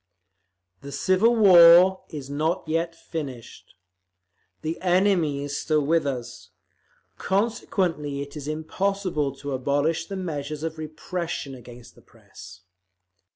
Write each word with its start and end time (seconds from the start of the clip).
"The 0.81 0.91
civil 0.91 1.35
war 1.35 2.05
is 2.09 2.27
not 2.27 2.67
yet 2.67 2.95
finished; 2.95 3.75
the 4.63 4.81
enemy 4.81 5.43
is 5.43 5.55
still 5.55 5.85
with 5.85 6.07
us; 6.07 6.49
consequently 7.19 8.23
it 8.23 8.35
is 8.35 8.47
impossible 8.47 9.35
to 9.35 9.51
abolish 9.51 10.07
the 10.07 10.17
measures 10.17 10.63
of 10.63 10.79
repression 10.79 11.53
against 11.53 11.93
the 11.93 12.01
Press. 12.01 12.61